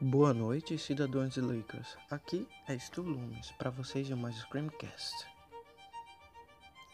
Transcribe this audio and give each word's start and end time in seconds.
Boa 0.00 0.32
noite, 0.32 0.78
cidadãos 0.78 1.34
de 1.34 1.40
Lakers. 1.40 1.98
Aqui 2.08 2.46
é 2.68 2.78
Stu 2.78 3.02
Loomis 3.02 3.50
para 3.58 3.68
vocês 3.68 4.08
em 4.08 4.14
mais 4.14 4.36
Screamcast. 4.36 5.26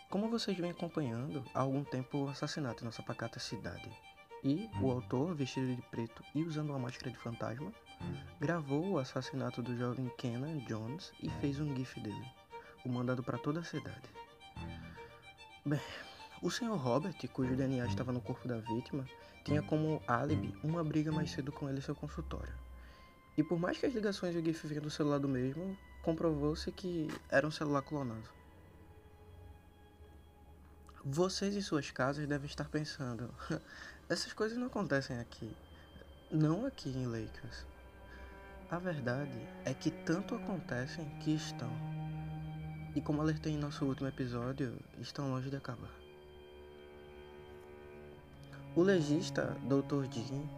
Como 0.09 0.31
vocês 0.31 0.57
vêm 0.57 0.71
acompanhando, 0.71 1.45
há 1.53 1.61
algum 1.61 1.85
tempo 1.85 2.17
o 2.25 2.29
assassinato 2.31 2.83
em 2.83 2.87
nossa 2.87 3.03
pacata 3.03 3.39
cidade. 3.39 3.91
E 4.43 4.71
o 4.81 4.91
autor, 4.91 5.35
vestido 5.35 5.77
de 5.77 5.83
preto 5.83 6.25
e 6.35 6.45
usando 6.45 6.71
uma 6.71 6.79
máscara 6.79 7.11
de 7.11 7.19
fantasma, 7.19 7.71
gravou 8.41 8.93
o 8.93 8.99
assassinato 8.99 9.63
do 9.63 9.77
jovem 9.77 10.11
Kenan 10.17 10.61
Jones 10.61 11.13
e 11.23 11.29
fez 11.43 11.61
um 11.61 11.77
gif 11.77 12.01
dele, 12.01 12.27
o 12.87 12.89
mandado 12.89 13.23
para 13.23 13.37
toda 13.37 13.61
a 13.61 13.65
cidade. 13.65 14.09
Bem, 15.63 15.81
o 16.41 16.51
Sr. 16.51 16.75
Robert, 16.75 17.17
cujo 17.35 17.55
DNA 17.55 17.85
estava 17.85 18.13
no 18.13 18.23
corpo 18.23 18.49
da 18.49 18.57
vítima, 18.61 19.05
tinha 19.45 19.61
como 19.61 20.03
álibi 20.07 20.57
uma 20.65 20.83
briga 20.83 21.13
mais 21.13 21.31
cedo 21.31 21.53
com 21.53 21.69
ele 21.69 21.81
em 21.81 21.83
seu 21.83 21.95
consultório. 21.95 22.65
E 23.37 23.43
por 23.43 23.59
mais 23.59 23.79
que 23.79 23.87
as 23.87 23.93
ligações 23.93 24.35
e 24.35 24.39
o 24.39 24.45
GIF 24.45 24.67
vinham 24.67 24.83
do 24.83 24.91
celular 24.91 25.19
do 25.19 25.29
mesmo, 25.29 25.77
comprovou-se 26.03 26.71
que 26.71 27.09
era 27.29 27.47
um 27.47 27.51
celular 27.51 27.83
clonado. 27.83 28.29
Vocês 31.05 31.55
em 31.57 31.61
suas 31.61 31.91
casas 31.91 32.27
devem 32.27 32.47
estar 32.47 32.69
pensando: 32.69 33.35
essas 34.09 34.33
coisas 34.33 34.57
não 34.57 34.69
acontecem 34.69 35.19
aqui. 35.19 35.55
Não 36.31 36.65
aqui 36.65 36.91
em 36.91 37.07
Lakers. 37.07 37.67
A 38.71 38.79
verdade 38.79 39.39
é 39.65 39.75
que 39.75 39.91
tanto 39.91 40.35
acontecem 40.35 41.07
que 41.21 41.35
estão. 41.35 41.71
E 42.95 43.01
como 43.01 43.21
alertei 43.21 43.53
em 43.53 43.59
nosso 43.59 43.85
último 43.85 44.09
episódio, 44.09 44.79
estão 44.99 45.31
longe 45.31 45.51
de 45.51 45.57
acabar. 45.57 45.91
O 48.75 48.83
legista 48.83 49.57
Dr. 49.65 50.11
Jim 50.11 50.49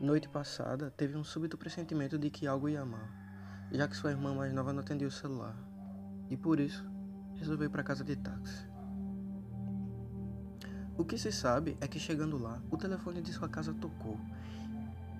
Noite 0.00 0.30
passada, 0.30 0.90
teve 0.90 1.14
um 1.14 1.22
súbito 1.22 1.58
pressentimento 1.58 2.18
de 2.18 2.30
que 2.30 2.46
algo 2.46 2.70
ia 2.70 2.86
mal, 2.86 3.06
já 3.70 3.86
que 3.86 3.94
sua 3.94 4.10
irmã 4.10 4.34
mais 4.34 4.50
nova 4.50 4.72
não 4.72 4.80
atendia 4.80 5.06
o 5.06 5.10
celular, 5.10 5.54
e 6.30 6.38
por 6.38 6.58
isso 6.58 6.90
resolveu 7.34 7.66
ir 7.66 7.70
para 7.70 7.82
casa 7.82 8.02
de 8.02 8.16
táxi. 8.16 8.66
O 10.96 11.04
que 11.04 11.18
se 11.18 11.30
sabe 11.30 11.76
é 11.82 11.86
que 11.86 12.00
chegando 12.00 12.38
lá, 12.38 12.62
o 12.70 12.78
telefone 12.78 13.20
de 13.20 13.30
sua 13.30 13.46
casa 13.46 13.74
tocou 13.74 14.18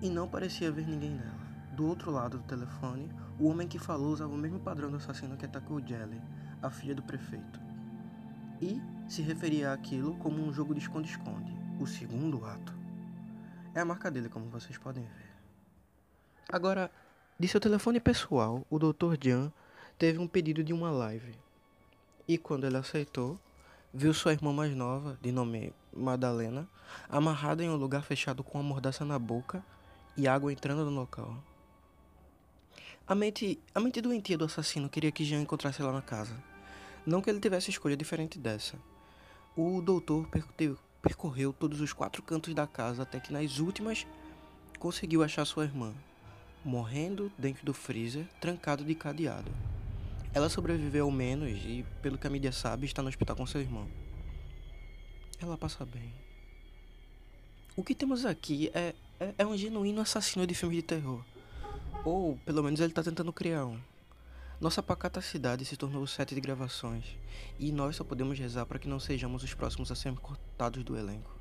e 0.01 0.09
não 0.09 0.27
parecia 0.27 0.71
ver 0.71 0.87
ninguém 0.87 1.11
nela. 1.11 1.51
Do 1.75 1.85
outro 1.85 2.09
lado 2.09 2.39
do 2.39 2.43
telefone, 2.45 3.07
o 3.39 3.49
homem 3.49 3.67
que 3.67 3.77
falou 3.77 4.11
usava 4.11 4.33
o 4.33 4.37
mesmo 4.37 4.59
padrão 4.59 4.89
do 4.89 4.97
assassino 4.97 5.37
que 5.37 5.45
atacou 5.45 5.79
Jelly, 5.79 6.19
a 6.59 6.71
filha 6.71 6.95
do 6.95 7.03
prefeito, 7.03 7.61
e 8.59 8.81
se 9.07 9.21
referia 9.21 9.73
àquilo 9.73 10.15
como 10.15 10.43
um 10.43 10.51
jogo 10.51 10.73
de 10.73 10.79
esconde-esconde, 10.79 11.55
o 11.79 11.85
segundo 11.85 12.43
ato. 12.43 12.80
É 13.73 13.79
a 13.79 13.85
marca 13.85 14.11
dele, 14.11 14.27
como 14.27 14.49
vocês 14.49 14.77
podem 14.77 15.03
ver. 15.03 15.31
Agora, 16.49 16.91
de 17.39 17.47
seu 17.47 17.59
telefone 17.59 17.99
pessoal, 17.99 18.65
o 18.69 18.77
Dr. 18.77 19.15
Jan 19.21 19.51
teve 19.97 20.19
um 20.19 20.27
pedido 20.27 20.63
de 20.63 20.73
uma 20.73 20.91
live. 20.91 21.33
E 22.27 22.37
quando 22.37 22.67
ele 22.67 22.75
aceitou, 22.75 23.39
viu 23.93 24.13
sua 24.13 24.33
irmã 24.33 24.51
mais 24.51 24.75
nova, 24.75 25.17
de 25.21 25.31
nome 25.31 25.73
Madalena, 25.93 26.67
amarrada 27.09 27.63
em 27.63 27.69
um 27.69 27.77
lugar 27.77 28.03
fechado 28.03 28.43
com 28.43 28.57
uma 28.57 28.63
mordaça 28.63 29.05
na 29.05 29.17
boca 29.17 29.63
e 30.17 30.27
água 30.27 30.51
entrando 30.51 30.83
no 30.83 30.91
local. 30.91 31.41
A 33.07 33.15
mente, 33.15 33.57
a 33.73 33.79
mente 33.79 34.01
doentia 34.01 34.37
do 34.37 34.45
assassino 34.45 34.89
queria 34.89 35.11
que 35.11 35.23
Jean 35.23 35.41
encontrasse 35.41 35.81
ela 35.81 35.93
na 35.93 36.01
casa. 36.01 36.35
Não 37.05 37.21
que 37.21 37.29
ele 37.29 37.39
tivesse 37.39 37.69
escolha 37.69 37.95
diferente 37.95 38.37
dessa. 38.37 38.77
O 39.55 39.81
doutor 39.81 40.27
percorreu 41.01 41.51
todos 41.51 41.81
os 41.81 41.93
quatro 41.93 42.21
cantos 42.21 42.53
da 42.53 42.67
casa 42.67 43.03
até 43.03 43.19
que 43.19 43.33
nas 43.33 43.59
últimas 43.59 44.05
conseguiu 44.79 45.23
achar 45.23 45.45
sua 45.45 45.63
irmã, 45.63 45.93
morrendo 46.63 47.31
dentro 47.37 47.65
do 47.65 47.73
freezer, 47.73 48.25
trancado 48.39 48.83
de 48.83 48.95
cadeado. 48.95 49.51
Ela 50.33 50.49
sobreviveu 50.49 51.05
ao 51.05 51.11
menos 51.11 51.59
e, 51.65 51.85
pelo 52.01 52.17
que 52.17 52.25
a 52.25 52.29
mídia 52.29 52.51
sabe, 52.51 52.85
está 52.85 53.01
no 53.01 53.09
hospital 53.09 53.35
com 53.35 53.45
seu 53.45 53.61
irmão. 53.61 53.87
Ela 55.39 55.57
passa 55.57 55.85
bem. 55.85 56.13
O 57.75 57.83
que 57.83 57.95
temos 57.95 58.25
aqui 58.25 58.71
é, 58.73 58.93
é, 59.19 59.33
é 59.39 59.45
um 59.45 59.57
genuíno 59.57 60.01
assassino 60.01 60.47
de 60.47 60.55
filme 60.55 60.75
de 60.75 60.81
terror. 60.81 61.23
Ou, 62.05 62.37
pelo 62.45 62.63
menos, 62.63 62.79
ele 62.79 62.91
está 62.91 63.03
tentando 63.03 63.33
criar 63.33 63.65
um. 63.65 63.79
Nossa 64.61 64.83
pacata 64.83 65.19
cidade 65.21 65.65
se 65.65 65.75
tornou 65.75 66.03
o 66.03 66.07
set 66.07 66.35
de 66.35 66.39
gravações, 66.39 67.17
e 67.57 67.71
nós 67.71 67.95
só 67.95 68.03
podemos 68.03 68.37
rezar 68.37 68.63
para 68.67 68.77
que 68.77 68.87
não 68.87 68.99
sejamos 68.99 69.41
os 69.41 69.55
próximos 69.55 69.91
a 69.91 69.95
serem 69.95 70.15
cortados 70.15 70.83
do 70.83 70.95
elenco. 70.95 71.35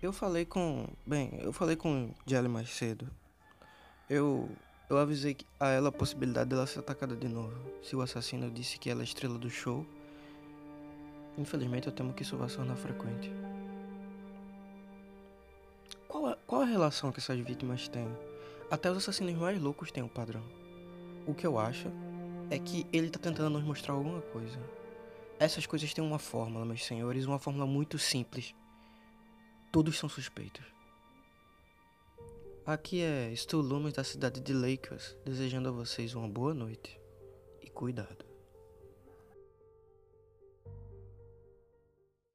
Eu 0.00 0.12
falei 0.12 0.44
com. 0.44 0.86
Bem, 1.04 1.36
eu 1.40 1.52
falei 1.52 1.74
com 1.74 2.14
Jelly 2.24 2.48
mais 2.48 2.70
cedo. 2.70 3.10
Eu. 4.08 4.48
Eu 4.88 4.98
avisei 4.98 5.36
a 5.58 5.70
ela 5.70 5.88
a 5.88 5.92
possibilidade 5.92 6.50
dela 6.50 6.64
ser 6.64 6.78
atacada 6.78 7.16
de 7.16 7.26
novo. 7.26 7.58
Se 7.82 7.96
o 7.96 8.02
assassino 8.02 8.48
disse 8.48 8.78
que 8.78 8.88
ela 8.88 9.00
é 9.00 9.04
estrela 9.04 9.36
do 9.36 9.50
show. 9.50 9.84
Infelizmente 11.36 11.88
eu 11.88 11.92
temo 11.92 12.12
que 12.12 12.22
isso 12.22 12.36
vá 12.36 12.48
se 12.48 12.54
tornar 12.54 12.76
frequente. 12.76 13.32
Qual 16.06 16.26
a, 16.26 16.36
qual 16.46 16.62
a 16.62 16.66
relação 16.66 17.10
que 17.10 17.18
essas 17.18 17.40
vítimas 17.40 17.88
têm? 17.88 18.08
Até 18.70 18.88
os 18.88 18.98
assassinos 18.98 19.34
mais 19.34 19.60
loucos 19.60 19.90
têm 19.90 20.04
um 20.04 20.08
padrão. 20.08 20.65
O 21.26 21.34
que 21.34 21.46
eu 21.46 21.58
acho 21.58 21.88
é 22.50 22.58
que 22.58 22.86
ele 22.92 23.08
está 23.08 23.18
tentando 23.18 23.50
nos 23.50 23.64
mostrar 23.64 23.94
alguma 23.94 24.20
coisa. 24.20 24.58
Essas 25.38 25.66
coisas 25.66 25.92
têm 25.92 26.04
uma 26.04 26.18
fórmula, 26.18 26.64
meus 26.64 26.84
senhores, 26.84 27.26
uma 27.26 27.38
fórmula 27.38 27.66
muito 27.66 27.98
simples. 27.98 28.54
Todos 29.72 29.98
são 29.98 30.08
suspeitos. 30.08 30.64
Aqui 32.64 33.00
é 33.00 33.34
Stu 33.34 33.60
Loomis 33.60 33.94
da 33.94 34.04
cidade 34.04 34.40
de 34.40 34.52
Lakers, 34.52 35.16
desejando 35.24 35.68
a 35.68 35.72
vocês 35.72 36.14
uma 36.14 36.28
boa 36.28 36.54
noite 36.54 36.98
e 37.60 37.68
cuidado. 37.68 38.35